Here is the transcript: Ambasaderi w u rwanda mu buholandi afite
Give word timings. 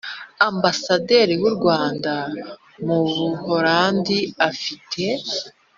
Ambasaderi 0.49 1.33
w 1.43 1.45
u 1.49 1.51
rwanda 1.57 2.13
mu 2.85 2.97
buholandi 3.05 4.17
afite 4.49 5.03